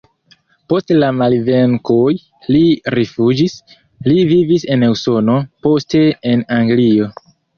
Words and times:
Post 0.71 0.91
la 1.01 1.09
malvenkoj 1.17 2.13
li 2.55 2.61
rifuĝis, 2.95 3.57
li 4.09 4.17
vivis 4.31 4.65
en 4.77 4.87
Usono, 4.89 5.37
poste 5.67 6.03
en 6.33 6.45
Anglio. 6.59 7.11